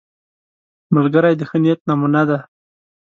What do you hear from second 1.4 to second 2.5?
ښه نیت نمونه ده